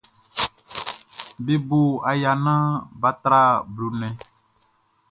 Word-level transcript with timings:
Be 1.43 1.53
bo 1.67 1.79
aya 2.11 2.31
naan 2.43 2.67
bʼa 2.99 3.11
tra 3.21 3.39
blo 3.73 3.85
nnɛn. 3.93 4.13